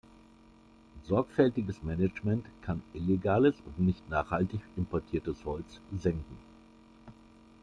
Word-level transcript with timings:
Sorgfältiges 1.03 1.83
Management 1.83 2.47
kann 2.63 2.81
illegales 2.95 3.61
und 3.63 3.77
nicht 3.77 4.09
nachhaltig 4.09 4.61
importiertes 4.75 5.45
Holz 5.45 5.79
senken. 5.95 6.39